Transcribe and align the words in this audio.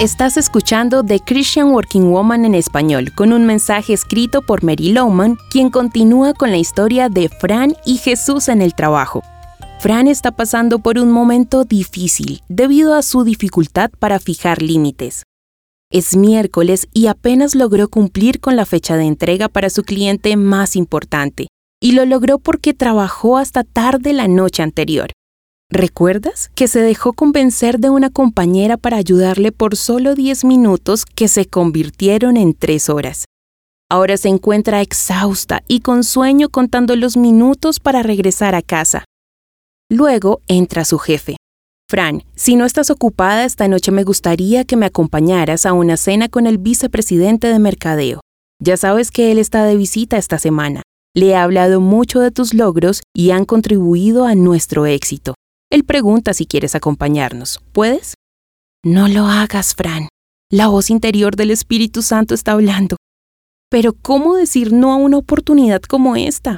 Estás 0.00 0.36
escuchando 0.36 1.02
The 1.02 1.18
Christian 1.18 1.72
Working 1.72 2.12
Woman 2.12 2.44
en 2.44 2.54
español, 2.54 3.12
con 3.16 3.32
un 3.32 3.44
mensaje 3.44 3.92
escrito 3.92 4.42
por 4.42 4.62
Mary 4.62 4.92
Lowman, 4.92 5.36
quien 5.50 5.70
continúa 5.70 6.34
con 6.34 6.52
la 6.52 6.56
historia 6.56 7.08
de 7.08 7.28
Fran 7.28 7.74
y 7.84 7.96
Jesús 7.96 8.46
en 8.46 8.62
el 8.62 8.76
trabajo. 8.76 9.22
Fran 9.80 10.06
está 10.06 10.30
pasando 10.30 10.78
por 10.78 11.00
un 11.00 11.10
momento 11.10 11.64
difícil 11.64 12.42
debido 12.48 12.94
a 12.94 13.02
su 13.02 13.24
dificultad 13.24 13.90
para 13.98 14.20
fijar 14.20 14.62
límites. 14.62 15.24
Es 15.90 16.16
miércoles 16.16 16.86
y 16.92 17.08
apenas 17.08 17.56
logró 17.56 17.88
cumplir 17.88 18.38
con 18.38 18.54
la 18.54 18.66
fecha 18.66 18.96
de 18.96 19.04
entrega 19.04 19.48
para 19.48 19.68
su 19.68 19.82
cliente 19.82 20.36
más 20.36 20.76
importante, 20.76 21.48
y 21.82 21.90
lo 21.90 22.04
logró 22.04 22.38
porque 22.38 22.72
trabajó 22.72 23.36
hasta 23.36 23.64
tarde 23.64 24.12
la 24.12 24.28
noche 24.28 24.62
anterior. 24.62 25.10
¿Recuerdas 25.70 26.50
que 26.54 26.66
se 26.66 26.80
dejó 26.80 27.12
convencer 27.12 27.78
de 27.78 27.90
una 27.90 28.08
compañera 28.08 28.78
para 28.78 28.96
ayudarle 28.96 29.52
por 29.52 29.76
solo 29.76 30.14
10 30.14 30.46
minutos 30.46 31.04
que 31.04 31.28
se 31.28 31.44
convirtieron 31.44 32.38
en 32.38 32.54
3 32.54 32.88
horas? 32.88 33.26
Ahora 33.90 34.16
se 34.16 34.28
encuentra 34.30 34.80
exhausta 34.80 35.62
y 35.68 35.80
con 35.80 36.04
sueño 36.04 36.48
contando 36.48 36.96
los 36.96 37.18
minutos 37.18 37.80
para 37.80 38.02
regresar 38.02 38.54
a 38.54 38.62
casa. 38.62 39.04
Luego 39.90 40.40
entra 40.46 40.86
su 40.86 40.98
jefe. 40.98 41.36
Fran, 41.86 42.22
si 42.34 42.56
no 42.56 42.64
estás 42.64 42.88
ocupada 42.88 43.44
esta 43.44 43.68
noche 43.68 43.92
me 43.92 44.04
gustaría 44.04 44.64
que 44.64 44.76
me 44.76 44.86
acompañaras 44.86 45.66
a 45.66 45.74
una 45.74 45.98
cena 45.98 46.30
con 46.30 46.46
el 46.46 46.56
vicepresidente 46.56 47.46
de 47.48 47.58
mercadeo. 47.58 48.20
Ya 48.58 48.78
sabes 48.78 49.10
que 49.10 49.32
él 49.32 49.38
está 49.38 49.64
de 49.64 49.76
visita 49.76 50.16
esta 50.16 50.38
semana. 50.38 50.80
Le 51.14 51.28
he 51.28 51.36
hablado 51.36 51.82
mucho 51.82 52.20
de 52.20 52.30
tus 52.30 52.54
logros 52.54 53.02
y 53.14 53.32
han 53.32 53.44
contribuido 53.44 54.24
a 54.24 54.34
nuestro 54.34 54.86
éxito. 54.86 55.34
Él 55.70 55.84
pregunta 55.84 56.32
si 56.32 56.46
quieres 56.46 56.74
acompañarnos. 56.74 57.60
¿Puedes? 57.72 58.14
No 58.84 59.08
lo 59.08 59.26
hagas, 59.26 59.74
Fran. 59.74 60.08
La 60.50 60.68
voz 60.68 60.88
interior 60.88 61.36
del 61.36 61.50
Espíritu 61.50 62.00
Santo 62.00 62.34
está 62.34 62.52
hablando. 62.52 62.96
Pero 63.70 63.92
¿cómo 63.92 64.34
decir 64.34 64.72
no 64.72 64.92
a 64.92 64.96
una 64.96 65.18
oportunidad 65.18 65.82
como 65.82 66.16
esta? 66.16 66.56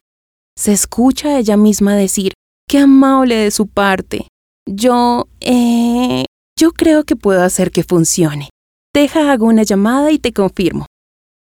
Se 0.56 0.72
escucha 0.72 1.30
a 1.30 1.38
ella 1.38 1.56
misma 1.56 1.96
decir, 1.96 2.34
qué 2.68 2.78
amable 2.78 3.34
de 3.34 3.50
su 3.50 3.66
parte. 3.66 4.28
Yo, 4.64 5.26
eh, 5.40 6.24
yo 6.56 6.72
creo 6.72 7.02
que 7.02 7.16
puedo 7.16 7.42
hacer 7.42 7.72
que 7.72 7.82
funcione. 7.82 8.50
Deja 8.94 9.32
hago 9.32 9.46
una 9.46 9.64
llamada 9.64 10.12
y 10.12 10.20
te 10.20 10.32
confirmo. 10.32 10.86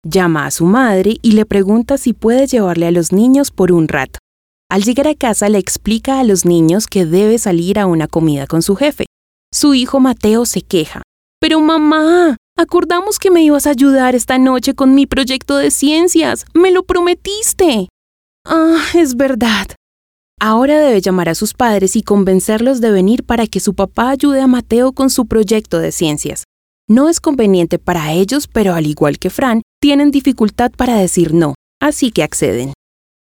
Llama 0.05 0.47
a 0.47 0.51
su 0.51 0.65
madre 0.67 1.19
y 1.23 1.33
le 1.33 1.47
pregunta 1.47 1.99
si 1.99 2.15
puede 2.15 2.49
llevarle 2.49 2.87
a 2.87 2.91
los 2.91 3.13
niños 3.13 3.53
por 3.53 3.71
un 3.71 3.87
rato. 3.87 4.19
Al 4.75 4.83
llegar 4.83 5.07
a 5.07 5.15
casa 5.15 5.49
le 5.49 5.59
explica 5.59 6.19
a 6.19 6.25
los 6.25 6.45
niños 6.45 6.89
que 6.89 7.07
debe 7.07 7.39
salir 7.39 7.79
a 7.79 7.87
una 7.87 8.09
comida 8.09 8.49
con 8.49 8.61
su 8.61 8.75
jefe. 8.75 9.07
Su 9.53 9.75
hijo 9.75 10.01
Mateo 10.01 10.47
se 10.47 10.63
queja. 10.63 11.03
Pero 11.41 11.61
mamá, 11.61 12.37
acordamos 12.59 13.21
que 13.21 13.31
me 13.31 13.45
ibas 13.45 13.69
a 13.69 13.71
ayudar 13.71 14.17
esta 14.17 14.37
noche 14.37 14.75
con 14.75 14.97
mi 14.97 15.07
proyecto 15.07 15.59
de 15.59 15.71
ciencias. 15.71 16.45
Me 16.55 16.73
lo 16.73 16.83
prometiste. 16.83 17.87
Ah, 18.45 18.85
es 18.95 19.15
verdad. 19.15 19.69
Ahora 20.41 20.81
debe 20.81 21.01
llamar 21.01 21.29
a 21.29 21.37
sus 21.37 21.55
padres 21.55 21.95
y 21.95 22.03
convencerlos 22.03 22.81
de 22.81 22.91
venir 22.91 23.23
para 23.23 23.47
que 23.47 23.61
su 23.61 23.75
papá 23.75 24.11
ayude 24.11 24.41
a 24.41 24.49
Mateo 24.49 24.91
con 24.91 25.09
su 25.09 25.27
proyecto 25.27 25.79
de 25.79 25.93
ciencias. 25.93 26.43
No 26.89 27.09
es 27.09 27.21
conveniente 27.21 27.79
para 27.79 28.11
ellos, 28.13 28.49
pero 28.49 28.75
al 28.75 28.89
igual 28.89 29.21
que 29.21 29.31
Fran, 29.31 29.63
tienen 29.81 30.11
dificultad 30.11 30.73
para 30.73 30.97
decir 30.97 31.33
no, 31.33 31.55
así 31.81 32.11
que 32.11 32.25
acceden. 32.25 32.73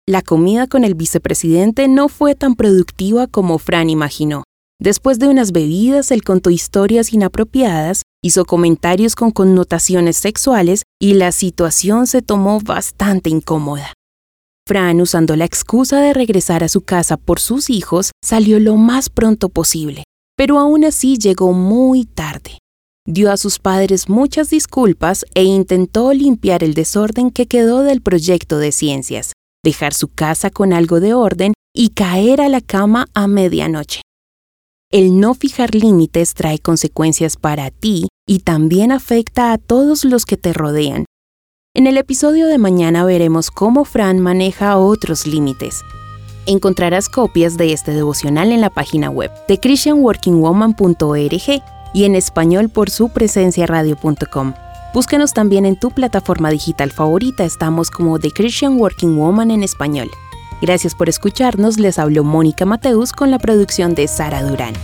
La 0.08 0.22
comida 0.22 0.66
con 0.66 0.84
el 0.84 0.94
vicepresidente 0.94 1.86
no 1.86 2.08
fue 2.08 2.34
tan 2.34 2.54
productiva 2.54 3.26
como 3.26 3.58
Fran 3.58 3.90
imaginó. 3.90 4.44
Después 4.80 5.18
de 5.18 5.28
unas 5.28 5.52
bebidas, 5.52 6.10
él 6.12 6.24
contó 6.24 6.48
historias 6.48 7.12
inapropiadas, 7.12 8.04
hizo 8.24 8.46
comentarios 8.46 9.14
con 9.14 9.32
connotaciones 9.32 10.16
sexuales 10.16 10.84
y 10.98 11.12
la 11.12 11.30
situación 11.30 12.06
se 12.06 12.22
tomó 12.22 12.58
bastante 12.60 13.28
incómoda. 13.28 13.92
Fran, 14.66 15.02
usando 15.02 15.36
la 15.36 15.44
excusa 15.44 16.00
de 16.00 16.14
regresar 16.14 16.64
a 16.64 16.68
su 16.68 16.80
casa 16.80 17.18
por 17.18 17.38
sus 17.38 17.68
hijos, 17.68 18.12
salió 18.24 18.58
lo 18.60 18.76
más 18.76 19.10
pronto 19.10 19.50
posible, 19.50 20.04
pero 20.38 20.58
aún 20.58 20.86
así 20.86 21.18
llegó 21.18 21.52
muy 21.52 22.06
tarde. 22.06 22.56
Dio 23.06 23.30
a 23.30 23.36
sus 23.36 23.58
padres 23.58 24.08
muchas 24.08 24.48
disculpas 24.48 25.26
e 25.34 25.44
intentó 25.44 26.14
limpiar 26.14 26.64
el 26.64 26.72
desorden 26.72 27.30
que 27.30 27.44
quedó 27.44 27.82
del 27.82 28.00
proyecto 28.00 28.56
de 28.56 28.72
ciencias 28.72 29.32
dejar 29.64 29.94
su 29.94 30.08
casa 30.08 30.50
con 30.50 30.72
algo 30.72 31.00
de 31.00 31.14
orden 31.14 31.54
y 31.74 31.90
caer 31.90 32.40
a 32.40 32.48
la 32.48 32.60
cama 32.60 33.06
a 33.14 33.26
medianoche. 33.26 34.02
El 34.90 35.20
no 35.20 35.34
fijar 35.34 35.74
límites 35.74 36.34
trae 36.34 36.58
consecuencias 36.58 37.36
para 37.36 37.70
ti 37.70 38.08
y 38.26 38.40
también 38.40 38.90
afecta 38.90 39.52
a 39.52 39.58
todos 39.58 40.04
los 40.04 40.24
que 40.24 40.36
te 40.36 40.52
rodean. 40.52 41.04
En 41.74 41.86
el 41.86 41.98
episodio 41.98 42.46
de 42.46 42.58
mañana 42.58 43.04
veremos 43.04 43.50
cómo 43.50 43.84
Fran 43.84 44.18
maneja 44.18 44.78
otros 44.78 45.26
límites. 45.26 45.82
Encontrarás 46.46 47.10
copias 47.10 47.58
de 47.58 47.74
este 47.74 47.92
devocional 47.92 48.52
en 48.52 48.62
la 48.62 48.70
página 48.70 49.10
web 49.10 49.30
de 49.46 49.60
christianworkingwoman.org 49.60 51.62
y 51.92 52.04
en 52.04 52.14
español 52.14 52.70
por 52.70 52.90
su 52.90 53.10
presencia 53.10 53.66
radio.com. 53.66 54.54
Búscanos 54.94 55.34
también 55.34 55.66
en 55.66 55.76
tu 55.76 55.90
plataforma 55.90 56.50
digital 56.50 56.90
favorita, 56.90 57.44
estamos 57.44 57.90
como 57.90 58.18
The 58.18 58.30
Christian 58.30 58.78
Working 58.80 59.18
Woman 59.18 59.50
en 59.50 59.62
español. 59.62 60.10
Gracias 60.62 60.94
por 60.94 61.10
escucharnos, 61.10 61.78
les 61.78 61.98
habló 61.98 62.24
Mónica 62.24 62.64
Mateus 62.64 63.12
con 63.12 63.30
la 63.30 63.38
producción 63.38 63.94
de 63.94 64.08
Sara 64.08 64.42
Durán. 64.42 64.74